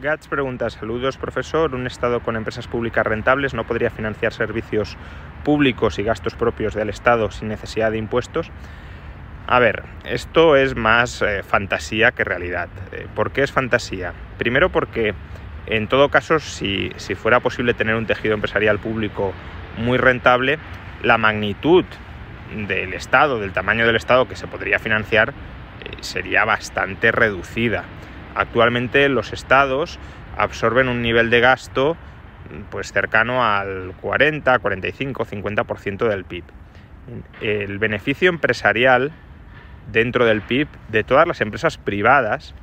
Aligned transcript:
Gats 0.00 0.28
pregunta, 0.28 0.70
saludos 0.70 1.18
profesor, 1.18 1.74
un 1.74 1.86
Estado 1.86 2.20
con 2.20 2.34
empresas 2.34 2.66
públicas 2.66 3.06
rentables 3.06 3.52
no 3.52 3.66
podría 3.66 3.90
financiar 3.90 4.32
servicios 4.32 4.96
públicos 5.44 5.98
y 5.98 6.02
gastos 6.02 6.34
propios 6.34 6.72
del 6.72 6.88
Estado 6.88 7.30
sin 7.30 7.48
necesidad 7.48 7.90
de 7.90 7.98
impuestos. 7.98 8.50
A 9.46 9.58
ver, 9.58 9.82
esto 10.04 10.56
es 10.56 10.74
más 10.74 11.20
eh, 11.20 11.42
fantasía 11.42 12.12
que 12.12 12.24
realidad. 12.24 12.70
Eh, 12.92 13.08
¿Por 13.14 13.30
qué 13.32 13.42
es 13.42 13.52
fantasía? 13.52 14.14
Primero 14.38 14.70
porque 14.70 15.12
en 15.66 15.86
todo 15.86 16.08
caso, 16.08 16.38
si, 16.38 16.92
si 16.96 17.14
fuera 17.14 17.40
posible 17.40 17.74
tener 17.74 17.94
un 17.94 18.06
tejido 18.06 18.32
empresarial 18.32 18.78
público 18.78 19.34
muy 19.76 19.98
rentable, 19.98 20.58
la 21.02 21.18
magnitud 21.18 21.84
del 22.56 22.94
Estado, 22.94 23.38
del 23.38 23.52
tamaño 23.52 23.86
del 23.86 23.96
Estado 23.96 24.26
que 24.26 24.36
se 24.36 24.46
podría 24.46 24.78
financiar, 24.78 25.34
eh, 25.84 25.90
sería 26.00 26.46
bastante 26.46 27.12
reducida. 27.12 27.84
Actualmente 28.34 29.08
los 29.08 29.32
estados 29.32 29.98
absorben 30.36 30.88
un 30.88 31.02
nivel 31.02 31.30
de 31.30 31.40
gasto 31.40 31.96
pues 32.70 32.92
cercano 32.92 33.44
al 33.44 33.92
40, 34.00 34.58
45, 34.58 35.24
50% 35.24 36.08
del 36.08 36.24
PIB. 36.24 36.44
El 37.40 37.78
beneficio 37.78 38.28
empresarial 38.28 39.12
dentro 39.90 40.24
del 40.24 40.42
PIB 40.42 40.68
de 40.88 41.04
todas 41.04 41.26
las 41.26 41.40
empresas 41.40 41.78
privadas 41.78 42.54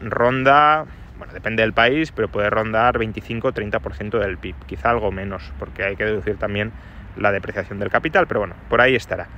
ronda, 0.00 0.84
bueno, 1.18 1.32
depende 1.32 1.62
del 1.62 1.72
país, 1.72 2.12
pero 2.12 2.28
puede 2.28 2.50
rondar 2.50 2.98
25-30% 2.98 4.18
del 4.18 4.38
PIB, 4.38 4.56
quizá 4.66 4.90
algo 4.90 5.12
menos, 5.12 5.52
porque 5.58 5.84
hay 5.84 5.96
que 5.96 6.04
deducir 6.04 6.36
también 6.36 6.72
la 7.16 7.32
depreciación 7.32 7.78
del 7.78 7.90
capital, 7.90 8.26
pero 8.26 8.40
bueno, 8.40 8.54
por 8.68 8.80
ahí 8.80 8.94
estará. 8.94 9.28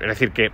Es 0.00 0.08
decir, 0.08 0.32
que 0.32 0.52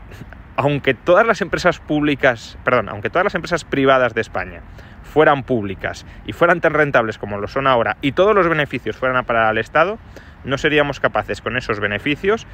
aunque 0.57 0.95
todas 0.95 1.27
las 1.27 1.41
empresas 1.41 1.79
públicas, 1.81 2.59
perdón, 2.65 2.89
aunque 2.89 3.11
todas 3.11 3.25
las 3.25 3.35
empresas 3.35 3.65
privadas 3.65 4.15
de 4.15 4.21
España 4.21 4.63
fueran 5.03 5.43
públicas 5.43 6.07
y 6.27 6.33
fueran 6.33 6.61
tan 6.61 6.75
rentables 6.75 7.19
como 7.19 7.39
lo 7.39 7.49
son 7.49 7.67
ahora 7.67 7.97
y 8.01 8.13
todos 8.13 8.35
los 8.35 8.49
beneficios 8.49 8.97
fueran 8.97 9.17
a 9.17 9.25
parar 9.25 9.47
al 9.47 9.59
Estado, 9.59 9.99
no 10.45 10.59
seríamos 10.59 11.01
capaces 11.01 11.41
con 11.41 11.57
esos 11.57 11.81
beneficios 11.81 12.47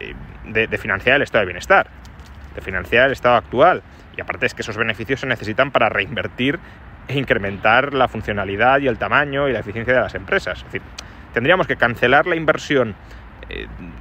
eh, 0.00 0.14
de, 0.44 0.78
financiar 0.78 1.16
el 1.16 1.22
estado 1.22 1.40
de 1.40 1.46
bienestar, 1.46 1.86
de 2.54 2.60
financiar 2.60 3.06
el 3.06 3.12
estado 3.12 3.36
actual. 3.36 3.82
Y 4.16 4.20
aparte 4.20 4.46
es 4.46 4.54
que 4.54 4.62
esos 4.62 4.76
beneficios 4.76 5.20
se 5.20 5.26
necesitan 5.26 5.70
para 5.70 5.88
reinvertir 5.88 6.58
e 7.08 7.18
incrementar 7.18 7.94
la 7.94 8.08
funcionalidad 8.08 8.80
y 8.80 8.88
el 8.88 8.98
tamaño 8.98 9.48
y 9.48 9.52
la 9.52 9.60
eficiencia 9.60 9.94
de 9.94 10.00
las 10.00 10.14
empresas. 10.14 10.58
Es 10.58 10.64
decir, 10.64 10.82
tendríamos 11.32 11.66
que 11.66 11.76
cancelar 11.76 12.26
la 12.26 12.36
inversión 12.36 12.94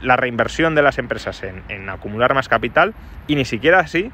la 0.01 0.15
reinversión 0.15 0.75
de 0.75 0.81
las 0.81 0.97
empresas 0.97 1.43
en, 1.43 1.89
acumular 1.89 2.33
más 2.33 2.47
capital 2.47 2.93
y 3.27 3.35
ni 3.35 3.45
siquiera 3.45 3.79
así 3.79 4.11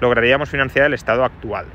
lograríamos 0.00 0.48
financiar 0.48 0.86
el 0.86 0.94
estado 0.94 1.24
actual. 1.24 1.66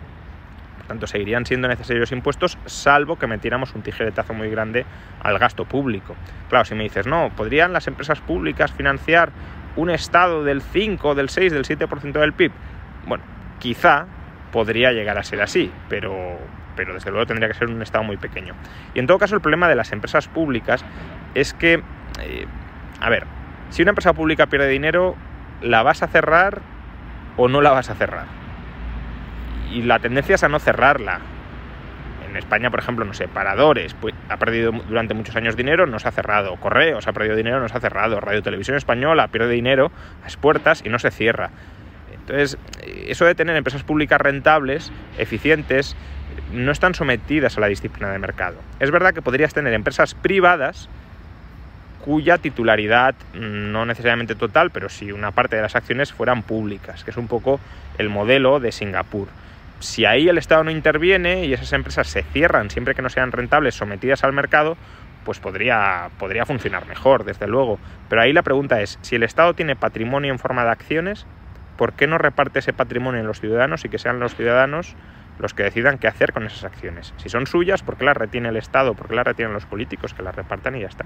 Por 0.78 0.88
tanto, 0.88 1.08
seguirían 1.08 1.46
siendo 1.46 1.68
necesarios 1.68 2.12
impuestos, 2.12 2.58
salvo 2.66 3.18
que 3.18 3.28
metiéramos 3.28 3.74
un 3.74 3.82
tijeretazo 3.82 4.34
muy 4.34 4.50
grande 4.50 4.86
al 5.22 5.40
gasto 5.40 5.66
público. 5.66 6.16
Claro, 6.50 6.66
si 6.66 6.76
me 6.76 6.84
dices, 6.84 7.08
no, 7.08 7.32
¿podrían 7.36 7.74
las 7.74 7.88
empresas 7.88 8.20
públicas 8.20 8.72
financiar 8.72 9.32
un 9.76 9.90
estado 9.90 10.44
del 10.44 10.62
5, 10.62 11.16
del 11.16 11.30
6, 11.30 11.54
del 11.54 11.64
7% 11.64 12.12
del 12.14 12.34
PIB? 12.34 12.52
Bueno, 13.08 13.24
quizá 13.60 14.08
podría 14.52 14.92
llegar 14.92 15.18
a 15.18 15.24
ser 15.24 15.42
así, 15.42 15.72
pero, 15.90 16.38
pero 16.76 16.94
desde 16.94 17.12
luego 17.12 17.26
tendría 17.26 17.48
que 17.48 17.56
ser 17.56 17.70
un 17.70 17.82
estado 17.82 18.04
muy 18.04 18.18
pequeño. 18.18 18.54
Y 18.94 19.00
en 19.00 19.08
todo 19.08 19.18
caso, 19.18 19.36
el 19.36 19.42
problema 19.42 19.68
de 19.68 19.76
las 19.76 19.92
empresas 19.92 20.28
públicas 20.28 20.86
es 21.34 21.54
que 21.54 21.82
eh, 22.22 22.46
a 23.04 23.10
ver, 23.10 23.26
si 23.70 23.82
una 23.82 23.92
empresa 23.92 24.14
pública 24.14 24.46
pierde 24.46 24.70
dinero, 24.70 25.18
¿la 25.62 25.84
vas 25.84 26.04
a 26.04 26.08
cerrar 26.08 26.62
o 27.36 27.50
no 27.50 27.62
la 27.62 27.72
vas 27.72 27.90
a 27.90 27.96
cerrar? 27.96 28.28
Y 29.74 29.82
la 29.82 30.00
tendencia 30.00 30.36
es 30.36 30.44
a 30.44 30.48
no 30.48 30.58
cerrarla. 30.58 31.20
En 32.30 32.38
España, 32.38 32.72
por 32.72 32.80
ejemplo, 32.80 33.04
no 33.04 33.14
sé, 33.14 33.28
Paradores 33.28 33.94
pues, 33.94 34.16
ha 34.30 34.38
perdido 34.38 34.72
durante 34.88 35.14
muchos 35.14 35.36
años 35.36 35.58
dinero, 35.58 35.86
no 35.86 36.00
se 36.00 36.08
ha 36.08 36.12
cerrado. 36.12 36.56
Correos 36.56 37.06
ha 37.06 37.12
perdido 37.12 37.36
dinero, 37.36 37.60
no 37.60 37.68
se 37.68 37.76
ha 37.76 37.82
cerrado. 37.82 38.22
Radio 38.22 38.42
Televisión 38.42 38.78
Española 38.78 39.28
pierde 39.28 39.52
dinero 39.52 39.92
a 40.22 40.24
las 40.24 40.38
puertas 40.38 40.82
y 40.86 40.88
no 40.88 40.98
se 40.98 41.12
cierra. 41.12 41.50
Entonces, 42.14 42.58
eso 43.08 43.26
de 43.26 43.36
tener 43.36 43.58
empresas 43.58 43.84
públicas 43.84 44.22
rentables, 44.22 44.94
eficientes, 45.18 45.98
no 46.54 46.72
están 46.72 46.96
sometidas 46.96 47.58
a 47.58 47.60
la 47.60 47.68
disciplina 47.68 48.12
de 48.12 48.20
mercado. 48.20 48.62
Es 48.80 48.92
verdad 48.92 49.14
que 49.14 49.22
podrías 49.22 49.54
tener 49.54 49.74
empresas 49.74 50.16
privadas 50.16 50.90
cuya 52.04 52.38
titularidad, 52.38 53.16
no 53.34 53.86
necesariamente 53.86 54.36
total, 54.36 54.72
pero 54.72 54.90
sí 54.90 55.14
una 55.14 55.32
parte 55.32 55.56
de 55.56 55.62
las 55.62 55.76
acciones 55.78 56.12
fueran 56.12 56.44
públicas, 56.44 57.04
que 57.06 57.12
es 57.12 57.18
un 57.18 57.28
poco 57.28 57.62
el 57.98 58.10
modelo 58.10 58.60
de 58.60 58.74
Singapur. 58.74 59.30
Si 59.80 60.04
ahí 60.04 60.28
el 60.28 60.38
Estado 60.38 60.66
no 60.66 60.72
interviene 60.72 61.46
y 61.46 61.54
esas 61.54 61.72
empresas 61.72 62.08
se 62.08 62.24
cierran 62.24 62.70
siempre 62.70 62.94
que 62.94 63.02
no 63.02 63.10
sean 63.10 63.32
rentables 63.32 63.76
sometidas 63.76 64.26
al 64.26 64.34
mercado, 64.34 64.76
pues 65.24 65.40
podría, 65.40 66.10
podría 66.20 66.46
funcionar 66.46 66.86
mejor, 66.88 67.24
desde 67.24 67.48
luego. 67.48 67.80
Pero 68.10 68.22
ahí 68.22 68.34
la 68.34 68.42
pregunta 68.42 68.82
es, 68.82 69.00
si 69.02 69.16
el 69.16 69.24
Estado 69.24 69.54
tiene 69.54 69.78
patrimonio 69.78 70.32
en 70.34 70.40
forma 70.40 70.66
de 70.66 70.72
acciones, 70.72 71.26
¿por 71.78 71.94
qué 71.94 72.06
no 72.08 72.18
reparte 72.18 72.60
ese 72.60 72.74
patrimonio 72.74 73.22
en 73.22 73.28
los 73.28 73.40
ciudadanos 73.40 73.86
y 73.86 73.90
que 73.90 73.98
sean 73.98 74.20
los 74.20 74.36
ciudadanos 74.36 74.96
los 75.40 75.54
que 75.54 75.64
decidan 75.64 75.98
qué 75.98 76.08
hacer 76.08 76.34
con 76.34 76.46
esas 76.46 76.66
acciones? 76.66 77.14
Si 77.16 77.30
son 77.30 77.48
suyas, 77.48 77.82
¿por 77.82 77.96
qué 77.96 78.04
las 78.04 78.18
retiene 78.18 78.50
el 78.50 78.58
Estado? 78.58 78.94
¿Por 78.94 79.08
qué 79.08 79.16
las 79.16 79.26
retienen 79.26 79.54
los 79.54 79.66
políticos? 79.66 80.14
Que 80.14 80.22
las 80.22 80.36
repartan 80.36 80.76
y 80.76 80.82
ya 80.82 80.88
está. 80.88 81.06